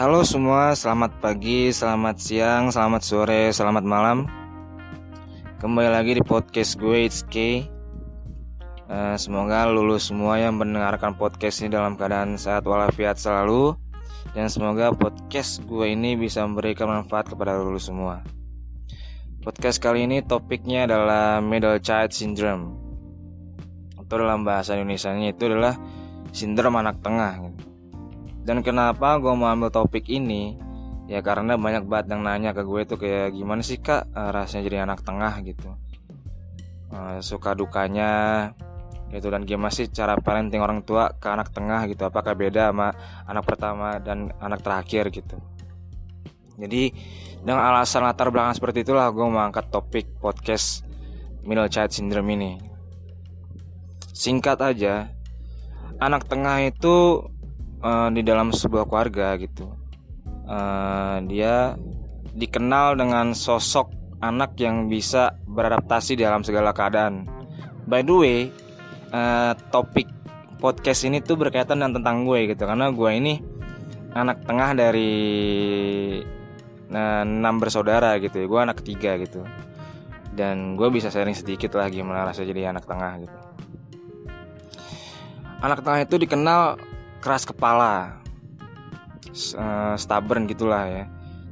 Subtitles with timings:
[0.00, 4.24] Halo semua, selamat pagi, selamat siang, selamat sore, selamat malam.
[5.60, 7.68] Kembali lagi di podcast gue It's K.
[8.88, 13.76] Uh, semoga lulus semua yang mendengarkan podcast ini dalam keadaan sehat walafiat selalu
[14.32, 18.24] dan semoga podcast gue ini bisa memberikan manfaat kepada lulus semua.
[19.44, 22.72] Podcast kali ini topiknya adalah middle child syndrome.
[24.00, 25.76] Atau dalam bahasa Indonesia-nya itu adalah
[26.32, 27.52] sindrom anak tengah.
[27.52, 27.69] Gitu.
[28.50, 30.58] Dan kenapa gue mau ambil topik ini?
[31.06, 34.62] Ya karena banyak banget yang nanya ke gue itu kayak gimana sih kak eh, rasanya
[34.66, 35.70] jadi anak tengah gitu.
[36.90, 38.50] Uh, suka dukanya
[39.14, 42.90] gitu dan gimana sih cara parenting orang tua ke anak tengah gitu apakah beda sama
[43.30, 45.38] anak pertama dan anak terakhir gitu
[46.58, 46.90] jadi
[47.40, 50.84] dengan alasan latar belakang seperti itulah gue mau angkat topik podcast
[51.40, 52.52] middle child syndrome ini.
[54.12, 55.08] Singkat aja,
[55.96, 57.24] anak tengah itu
[57.82, 59.68] uh, di dalam sebuah keluarga gitu.
[60.50, 61.76] Uh, dia
[62.34, 67.26] dikenal dengan sosok anak yang bisa beradaptasi dalam segala keadaan.
[67.88, 68.38] By the way,
[69.10, 70.06] uh, topik
[70.60, 73.40] podcast ini tuh berkaitan dengan tentang gue gitu karena gue ini
[74.12, 75.12] anak tengah dari
[76.90, 79.46] enam bersaudara gitu ya gue anak ketiga gitu
[80.34, 83.38] dan gue bisa sharing sedikit lah gimana rasanya jadi anak tengah gitu
[85.62, 86.76] anak tengah itu dikenal
[87.20, 88.20] keras kepala
[89.56, 91.04] uh, stubborn gitulah ya.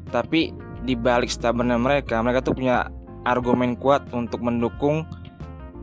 [0.09, 0.53] Tapi
[0.83, 2.89] di balik stubbornnya mereka mereka tuh punya
[3.29, 5.05] argumen kuat untuk mendukung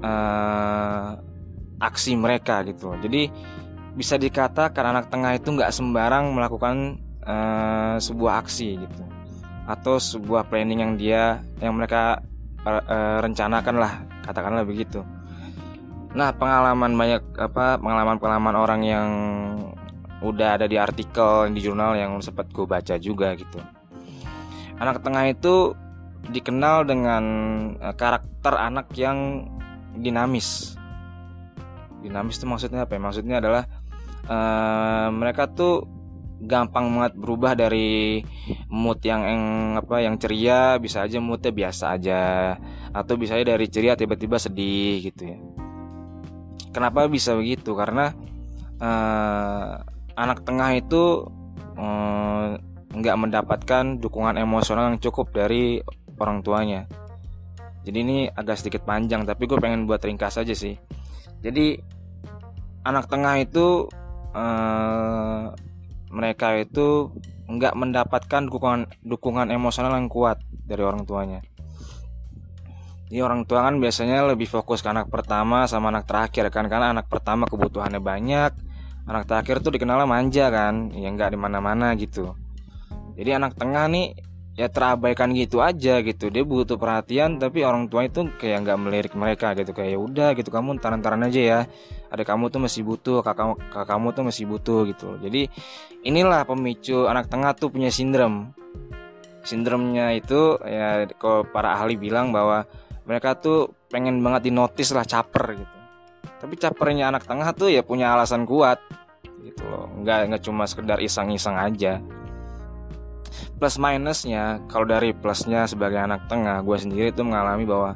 [0.02, 1.10] uh,
[1.84, 3.28] aksi mereka gitu jadi
[3.96, 9.04] bisa dikatakan anak tengah itu nggak sembarang melakukan uh, sebuah aksi gitu.
[9.66, 11.24] Atau sebuah planning yang dia
[11.64, 12.22] yang mereka
[13.22, 13.94] rencanakan lah
[14.26, 15.06] katakanlah begitu.
[16.18, 19.10] Nah pengalaman banyak apa pengalaman pengalaman orang yang
[20.24, 23.60] udah ada di artikel di jurnal yang sempat gue baca juga gitu.
[24.80, 25.76] Anak tengah itu
[26.32, 27.24] dikenal dengan
[27.80, 29.50] uh, karakter anak yang
[29.96, 30.76] dinamis.
[32.02, 33.02] Dinamis itu maksudnya apa ya?
[33.02, 33.64] Maksudnya adalah
[34.28, 35.88] uh, mereka tuh
[36.36, 38.20] gampang banget berubah dari
[38.68, 39.44] mood yang, yang
[39.80, 42.22] apa yang ceria bisa aja moodnya biasa aja.
[42.96, 45.38] Atau bisa aja dari ceria tiba-tiba sedih gitu ya.
[46.76, 47.72] Kenapa bisa begitu?
[47.72, 48.12] Karena
[48.84, 51.28] uh, anak tengah itu
[51.76, 52.56] uh,
[52.96, 55.84] nggak mendapatkan dukungan emosional yang cukup dari
[56.20, 56.88] orang tuanya
[57.86, 60.80] jadi ini agak sedikit panjang tapi gue pengen buat ringkas aja sih
[61.44, 61.78] jadi
[62.86, 63.90] anak tengah itu
[64.34, 65.52] uh,
[66.14, 67.12] mereka itu
[67.46, 71.42] nggak mendapatkan dukungan dukungan emosional yang kuat dari orang tuanya.
[73.06, 76.90] Jadi orang tua kan biasanya lebih fokus ke anak pertama sama anak terakhir kan karena
[76.90, 78.52] anak pertama kebutuhannya banyak,
[79.06, 82.34] anak terakhir tuh dikenal manja kan, ya nggak di mana-mana gitu.
[83.16, 84.18] Jadi anak tengah nih
[84.56, 86.32] ya terabaikan gitu aja gitu.
[86.32, 89.72] Dia butuh perhatian tapi orang tua itu kayak nggak melirik mereka gitu.
[89.72, 91.60] Kayak ya udah gitu kamu taran-taran aja ya.
[92.12, 95.10] Ada kamu tuh masih butuh kakak kakak kamu tuh masih butuh gitu.
[95.20, 95.48] Jadi
[96.04, 98.52] inilah pemicu anak tengah tuh punya sindrom.
[99.46, 102.66] Sindromnya itu ya kalau para ahli bilang bahwa
[103.06, 105.75] mereka tuh pengen banget dinotis lah caper gitu
[106.40, 108.80] tapi capernya anak tengah tuh ya punya alasan kuat.
[109.44, 109.88] Gitu loh.
[110.02, 112.02] Nggak nggak cuma sekedar iseng-iseng aja.
[113.56, 117.96] Plus minusnya kalau dari plusnya sebagai anak tengah gue sendiri tuh mengalami bahwa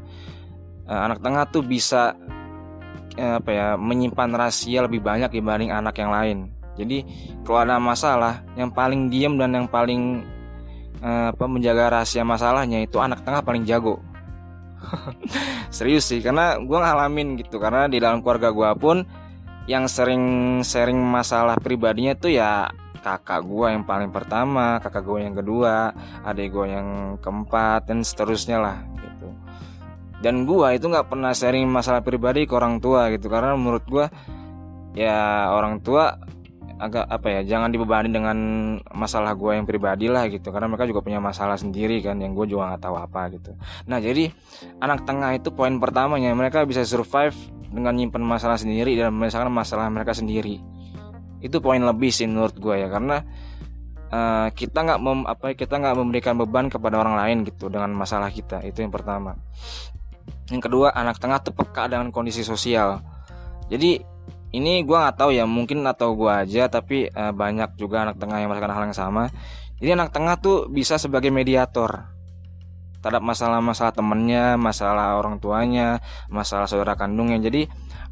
[0.88, 2.16] uh, anak tengah tuh bisa
[3.16, 6.38] uh, apa ya menyimpan rahasia lebih banyak dibanding anak yang lain.
[6.80, 7.04] Jadi
[7.44, 10.24] kalau ada masalah yang paling diem dan yang paling
[11.04, 14.00] uh, apa menjaga rahasia masalahnya itu anak tengah paling jago
[15.70, 17.58] serius sih karena gue ngalamin gitu.
[17.58, 18.98] Karena di dalam keluarga gue pun
[19.70, 22.70] yang sering sharing masalah pribadinya tuh ya
[23.00, 25.96] kakak gue yang paling pertama kakak gue yang kedua
[26.28, 29.30] adik gue yang keempat dan seterusnya lah gitu.
[30.20, 33.32] Dan gue itu nggak pernah sharing masalah pribadi ke orang tua gitu.
[33.32, 34.06] Karena menurut gue
[34.98, 36.18] ya orang tua
[36.80, 38.38] agak apa ya jangan dibebani dengan
[38.96, 40.50] masalah gue yang pribadi lah gitu.
[40.50, 43.52] Karena mereka juga punya masalah sendiri kan yang gue juga nggak tahu apa gitu.
[43.92, 44.32] Nah jadi
[44.80, 47.36] anak tengah itu poin pertamanya mereka bisa survive
[47.70, 50.64] dengan nyimpan masalah sendiri dan menyelesaikan masalah mereka sendiri.
[51.44, 53.22] Itu poin lebih sih menurut gue ya karena
[54.10, 58.32] uh, kita nggak mem apa kita nggak memberikan beban kepada orang lain gitu dengan masalah
[58.32, 58.64] kita.
[58.64, 59.36] Itu yang pertama.
[60.50, 63.04] Yang kedua anak tengah tuh peka dengan kondisi sosial.
[63.70, 64.02] Jadi
[64.56, 68.42] ini gue nggak tahu ya mungkin atau gue aja tapi uh, banyak juga anak tengah
[68.42, 69.24] yang merasakan hal yang sama
[69.80, 72.10] jadi anak tengah tuh bisa sebagai mediator
[73.00, 77.40] terhadap masalah-masalah temennya, masalah orang tuanya, masalah saudara kandungnya.
[77.40, 77.64] Jadi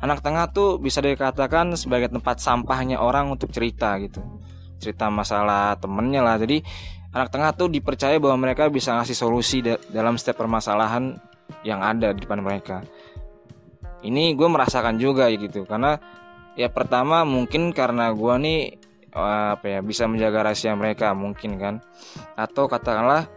[0.02, 4.22] anak tengah tuh bisa dikatakan sebagai tempat sampahnya orang untuk cerita gitu.
[4.78, 6.62] cerita masalah temennya lah jadi
[7.10, 11.18] anak tengah tuh dipercaya bahwa mereka bisa ngasih solusi da dalam setiap permasalahan
[11.66, 12.86] yang ada di depan mereka
[14.06, 15.98] ini gue merasakan juga gitu karena
[16.58, 18.62] ya pertama mungkin karena gue nih
[19.18, 21.76] apa ya bisa menjaga rahasia mereka mungkin kan.
[22.34, 23.30] Atau katakanlah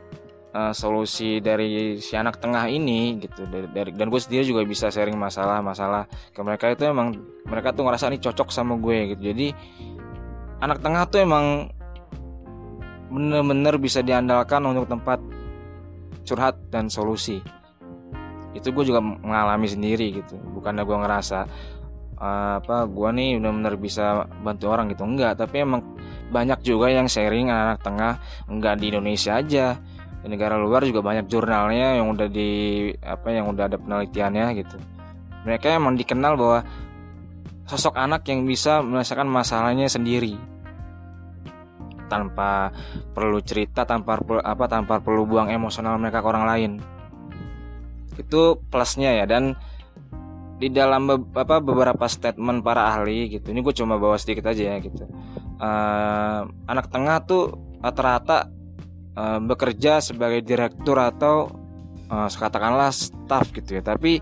[0.57, 4.89] uh, solusi dari si anak tengah ini gitu dari, dari dan gue sendiri juga bisa
[4.91, 6.73] sharing masalah-masalah ke mereka.
[6.73, 9.23] Itu emang mereka tuh ngerasa ini cocok sama gue gitu.
[9.33, 9.47] Jadi
[10.61, 11.71] anak tengah tuh emang
[13.11, 15.19] bener-bener bisa diandalkan untuk tempat
[16.25, 17.41] curhat dan solusi.
[18.51, 20.37] Itu gue juga mengalami sendiri gitu.
[20.37, 21.39] Bukannya gue ngerasa
[22.21, 25.09] apa gue nih bener-bener bisa bantu orang gitu.
[25.09, 25.81] Enggak tapi emang
[26.29, 28.15] banyak juga yang sharing anak, -anak tengah.
[28.47, 29.67] Enggak di Indonesia aja.
[30.21, 34.77] Di negara luar juga banyak jurnalnya yang udah di apa yang udah ada penelitiannya gitu.
[35.49, 36.61] Mereka emang dikenal bahwa
[37.65, 40.37] sosok anak yang bisa menyelesaikan masalahnya sendiri.
[42.13, 42.69] Tanpa
[43.17, 46.73] perlu cerita tanpa apa tanpa perlu buang emosional mereka ke orang lain.
[48.21, 49.57] Itu plusnya ya dan
[50.61, 53.49] di dalam be apa beberapa statement para ahli gitu.
[53.49, 55.09] Ini gue cuma bawa sedikit aja ya gitu.
[55.57, 58.53] Uh, anak tengah tuh rata-rata
[59.17, 61.49] uh, bekerja sebagai direktur atau
[62.13, 63.83] uh, katakanlah staff gitu ya.
[63.83, 64.21] Tapi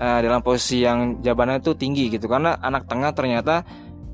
[0.00, 2.32] uh, dalam posisi yang jabatannya itu tinggi gitu.
[2.32, 3.60] Karena anak tengah ternyata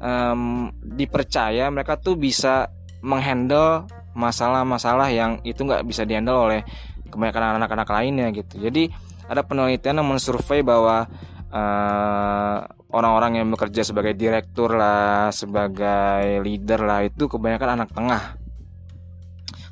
[0.02, 2.66] um, dipercaya mereka tuh bisa
[2.98, 3.86] menghandle
[4.18, 6.66] masalah-masalah yang itu nggak bisa dihandle oleh
[7.14, 8.58] kebanyakan anak-anak lainnya gitu.
[8.58, 8.90] Jadi
[9.30, 11.06] ada penelitian yang mensurvei bahwa
[11.50, 12.58] uh,
[12.90, 18.22] orang-orang yang bekerja sebagai direktur lah, sebagai leader lah itu kebanyakan anak tengah.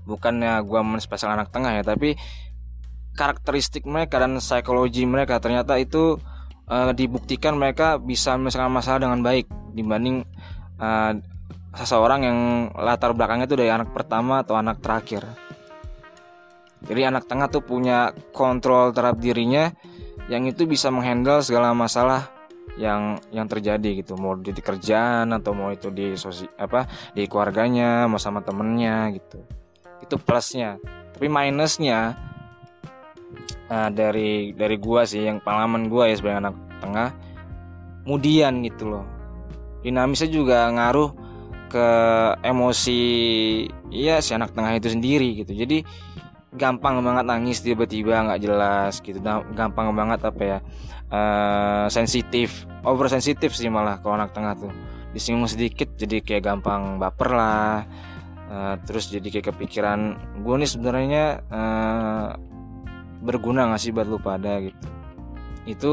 [0.06, 2.14] Bukannya gue menspesial anak tengah ya, tapi
[3.18, 6.22] karakteristik mereka dan psikologi mereka ternyata itu
[6.70, 10.22] uh, dibuktikan mereka bisa menyelesaikan masalah dengan baik dibanding
[10.78, 11.12] uh,
[11.74, 12.38] seseorang yang
[12.78, 15.26] latar belakangnya itu dari anak pertama atau anak terakhir.
[16.78, 19.74] Jadi anak tengah tuh punya kontrol terhadap dirinya
[20.28, 22.28] yang itu bisa menghandle segala masalah
[22.76, 24.14] yang yang terjadi gitu.
[24.20, 26.86] Mau di kerjaan atau mau itu di sosi, apa
[27.16, 29.40] di keluarganya mau sama temennya gitu.
[30.04, 30.76] Itu plusnya.
[31.16, 32.14] Tapi minusnya
[33.72, 37.08] uh, dari dari gua sih yang pengalaman gua ya sebagai anak tengah
[38.04, 39.04] kemudian gitu loh.
[39.82, 41.10] Dinamisnya juga ngaruh
[41.68, 41.88] ke
[42.40, 43.00] emosi
[43.92, 45.52] iya si anak tengah itu sendiri gitu.
[45.52, 45.84] Jadi
[46.54, 49.20] gampang banget nangis tiba-tiba nggak jelas gitu.
[49.52, 50.58] Gampang banget apa ya
[51.12, 54.72] uh, sensitif oversensitif sih malah kalau anak tengah tuh.
[55.12, 57.84] Disinggung sedikit jadi kayak gampang baper lah.
[58.48, 62.32] Uh, terus jadi kayak kepikiran gue nih sebenarnya uh,
[63.20, 64.64] berguna nggak sih buat lu pada?
[64.64, 64.86] Gitu.
[65.68, 65.92] Itu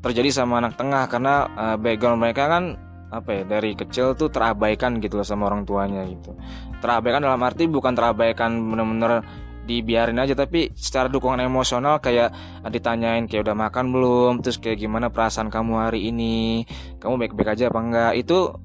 [0.00, 2.64] terjadi sama anak tengah karena uh, background mereka kan
[3.08, 6.36] apa ya dari kecil tuh terabaikan gitu loh sama orang tuanya gitu.
[6.84, 9.24] Terabaikan dalam arti bukan terabaikan bener-bener
[9.68, 12.32] dibiarin aja tapi secara dukungan emosional kayak
[12.72, 16.64] ditanyain kayak udah makan belum terus kayak gimana perasaan kamu hari ini
[16.96, 18.56] kamu baik-baik aja apa enggak itu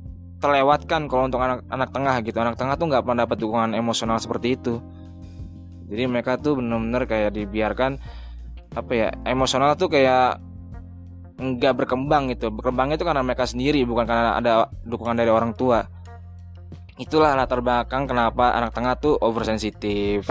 [0.44, 2.36] terlewatkan kalau untuk anak anak tengah gitu.
[2.44, 4.84] Anak tengah tuh nggak pernah dapat dukungan emosional seperti itu.
[5.88, 7.96] Jadi mereka tuh bener-bener kayak dibiarkan
[8.76, 10.44] apa ya emosional tuh kayak
[11.40, 12.52] nggak berkembang gitu.
[12.52, 15.88] Berkembang itu karena mereka sendiri bukan karena ada dukungan dari orang tua.
[17.00, 20.28] Itulah latar belakang kenapa anak tengah tuh oversensitif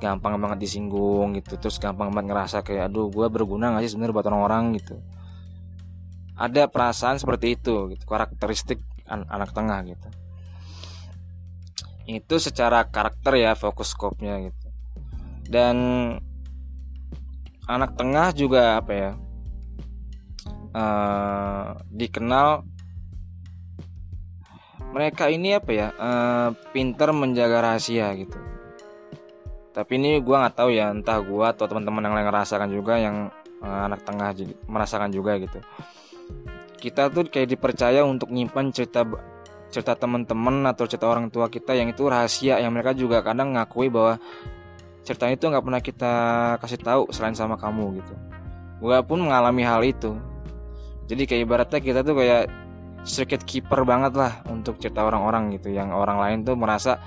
[0.00, 1.60] gampang banget disinggung gitu.
[1.60, 4.64] Terus gampang banget ngerasa kayak aduh gue berguna gak sih sebenarnya buat orang-orang?
[4.80, 4.96] gitu.
[6.40, 10.08] Ada perasaan seperti itu gitu karakteristik an anak tengah gitu.
[12.08, 14.66] Itu secara karakter ya fokus skopnya gitu.
[15.46, 15.76] Dan
[17.68, 19.10] anak tengah juga apa ya
[20.74, 22.66] uh, dikenal
[24.90, 28.38] mereka ini apa ya uh, pinter menjaga rahasia gitu
[29.70, 33.30] tapi ini gue nggak tahu ya entah gue atau teman-teman yang lain ngerasakan juga yang
[33.62, 35.58] uh, anak tengah jadi merasakan juga gitu.
[36.80, 39.06] Kita tuh kayak dipercaya untuk nyimpan cerita
[39.70, 43.86] cerita teman-teman atau cerita orang tua kita yang itu rahasia yang mereka juga kadang ngakui
[43.86, 44.18] bahwa
[45.06, 46.12] cerita itu nggak pernah kita
[46.58, 48.14] kasih tahu selain sama kamu gitu.
[48.82, 50.18] Gue pun mengalami hal itu.
[51.06, 52.50] Jadi kayak ibaratnya kita tuh kayak
[53.06, 57.00] circuit keeper banget lah untuk cerita orang-orang gitu yang orang lain tuh merasa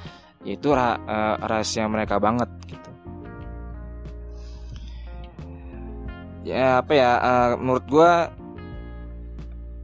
[0.43, 2.89] itu rah uh, rahasia mereka banget gitu.
[6.43, 8.11] Ya apa ya uh, menurut gue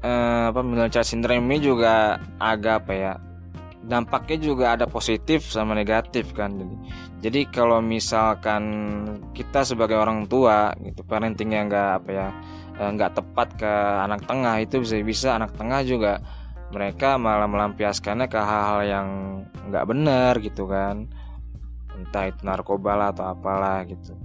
[0.04, 0.92] uh, apa middle
[1.40, 3.14] ini juga agak apa ya
[3.80, 6.60] dampaknya juga ada positif sama negatif kan.
[6.60, 6.76] Jadi
[7.20, 8.64] jadi kalau misalkan
[9.32, 12.30] kita sebagai orang tua gitu parenting yang nggak apa ya
[12.80, 13.74] Eh, nggak tepat ke
[14.08, 16.24] anak tengah itu bisa bisa anak tengah juga
[16.70, 19.08] mereka malah melampiaskannya ke hal-hal yang
[19.70, 21.10] nggak benar gitu kan
[21.98, 24.16] entah itu narkoba lah atau apalah gitu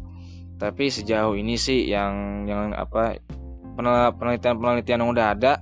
[0.61, 3.19] tapi sejauh ini sih yang yang apa
[4.17, 5.53] penelitian-penelitian yang udah ada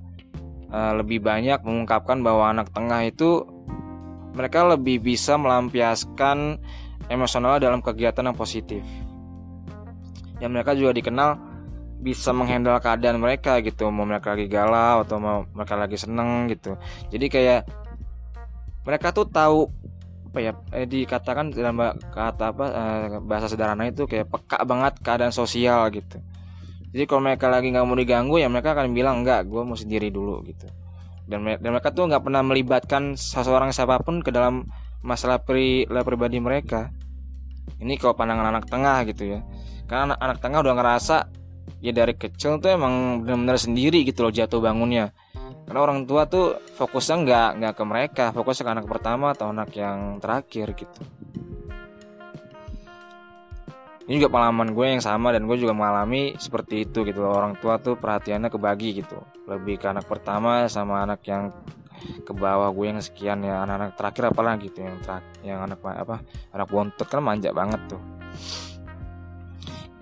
[0.69, 3.47] uh, lebih banyak mengungkapkan bahwa anak tengah itu
[4.33, 6.61] mereka lebih bisa melampiaskan
[7.13, 8.81] emosional dalam kegiatan yang positif.
[10.41, 11.39] yang mereka juga dikenal
[12.03, 16.75] bisa menghandle keadaan mereka gitu, mau mereka lagi galau atau mau mereka lagi seneng gitu.
[17.15, 17.61] Jadi kayak
[18.83, 19.71] mereka tuh tahu
[20.33, 21.79] apa ya eh, dikatakan dalam
[22.11, 26.19] kata apa eh, bahasa sederhana itu kayak peka banget keadaan sosial gitu.
[26.93, 30.11] Jadi kalau mereka lagi nggak mau diganggu ya mereka akan bilang enggak gue mau sendiri
[30.11, 30.67] dulu gitu.
[31.23, 34.67] Dan, dan mereka tuh nggak pernah melibatkan seseorang siapa pun ke dalam
[35.07, 36.91] masalah pri, pribadi mereka.
[37.79, 39.41] Ini kalau pandangan anak tengah gitu ya.
[39.87, 41.17] Karena anak, anak tengah udah ngerasa
[41.83, 45.11] ya dari kecil tuh emang benar-benar sendiri gitu loh jatuh bangunnya.
[45.67, 49.71] Karena orang tua tuh fokusnya nggak nggak ke mereka fokusnya ke anak pertama atau anak
[49.75, 51.01] yang terakhir gitu.
[54.03, 57.39] Ini juga pengalaman gue yang sama dan gue juga mengalami seperti itu gitu loh.
[57.39, 59.15] orang tua tuh perhatiannya kebagi gitu.
[59.47, 61.55] Lebih ke anak pertama sama anak yang
[62.03, 63.63] ke bawah gue yang sekian ya.
[63.63, 66.19] Anak-anak terakhir apalagi gitu yang terak, yang anak apa
[66.51, 68.03] anak bontot kan manja banget tuh.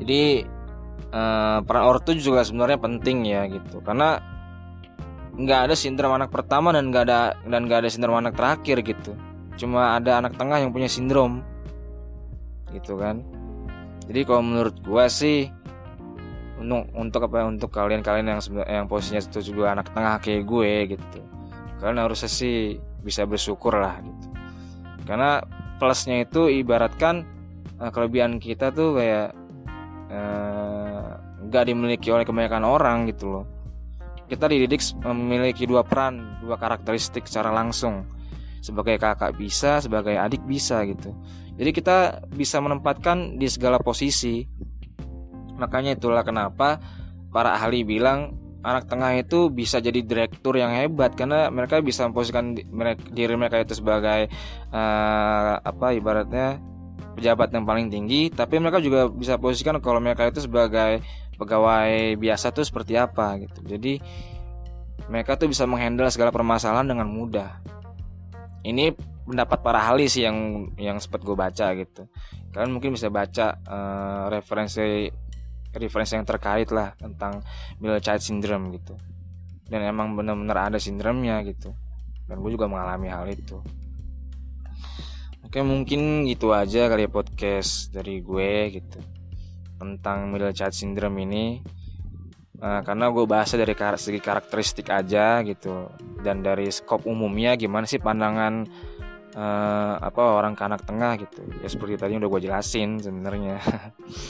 [0.01, 0.49] Jadi
[1.11, 3.83] eh, peran ortu juga sebenarnya penting ya gitu.
[3.83, 4.19] Karena
[5.41, 9.13] nggak ada sindrom anak pertama dan nggak ada dan nggak ada sindrom anak terakhir gitu.
[9.59, 11.45] Cuma ada anak tengah yang punya sindrom
[12.73, 13.23] gitu kan.
[14.11, 15.47] Jadi kalau menurut gua sih
[16.61, 21.21] untuk untuk apa untuk kalian-kalian yang yang posisinya itu juga anak tengah kayak gue gitu.
[21.81, 24.27] Kalian harusnya sih bisa bersyukur lah gitu.
[25.09, 25.41] Karena
[25.81, 27.25] plusnya itu ibaratkan
[27.81, 29.33] uh, kelebihan kita tuh kayak
[30.13, 30.50] eh,
[31.51, 33.45] uh, dimiliki oleh kebanyakan orang gitu loh
[34.31, 38.07] kita dididik memiliki dua peran, dua karakteristik secara langsung.
[38.63, 41.11] Sebagai kakak bisa, sebagai adik bisa gitu.
[41.59, 44.47] Jadi kita bisa menempatkan di segala posisi.
[45.59, 46.79] Makanya itulah kenapa
[47.35, 52.55] para ahli bilang anak tengah itu bisa jadi direktur yang hebat karena mereka bisa memposisikan
[53.11, 54.29] diri mereka itu sebagai
[54.69, 56.61] uh, apa ibaratnya
[57.17, 61.01] pejabat yang paling tinggi tapi mereka juga bisa posisikan kalau mereka itu sebagai
[61.41, 63.65] pegawai biasa tuh seperti apa gitu.
[63.65, 63.97] Jadi
[65.09, 67.65] mereka tuh bisa menghandle segala permasalahan dengan mudah.
[68.61, 68.93] Ini
[69.25, 72.05] pendapat para ahli sih yang yang sempat gue baca gitu.
[72.53, 75.09] Kalian mungkin bisa baca uh, referensi
[75.73, 77.41] referensi yang terkait lah tentang
[77.81, 78.93] middle child syndrome gitu.
[79.65, 81.73] Dan emang benar-benar ada sindromnya gitu.
[82.29, 83.57] Dan gue juga mengalami hal itu.
[85.41, 89.03] Oke mungkin gitu aja kali ya podcast dari gue gitu
[89.81, 91.45] tentang middle child syndrome ini
[92.61, 95.89] uh, karena gue bahas dari segi karakteristik aja gitu.
[96.21, 98.69] Dan dari skop umumnya gimana sih pandangan
[99.35, 101.43] uh, apa orang ke anak tengah gitu.
[101.65, 103.59] Ya seperti tadi udah gue jelasin sebenarnya.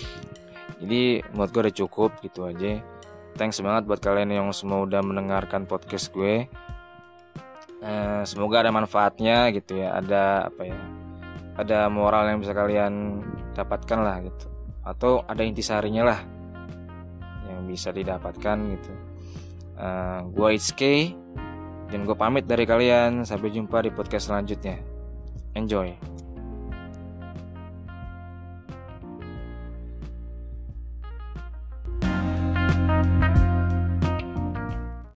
[0.80, 2.80] Jadi menurut gue udah cukup gitu aja.
[3.36, 6.46] Thanks banget buat kalian yang semua udah mendengarkan podcast gue.
[7.80, 9.98] Uh, semoga ada manfaatnya gitu ya.
[9.98, 10.78] Ada apa ya
[11.60, 13.20] ada moral yang bisa kalian
[13.52, 16.20] dapatkan lah gitu atau ada intisarinya lah
[17.48, 18.92] yang bisa didapatkan gitu.
[19.76, 20.82] Uh, eh, gue HK
[21.90, 23.24] dan gue pamit dari kalian.
[23.24, 24.78] Sampai jumpa di podcast selanjutnya.
[25.56, 26.19] Enjoy